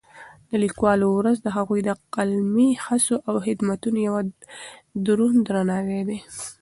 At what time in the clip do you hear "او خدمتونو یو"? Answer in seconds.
3.27-4.15